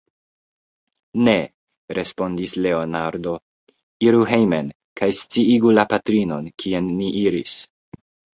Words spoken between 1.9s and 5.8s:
respondis Leonardo, iru hejmen kaj sciigu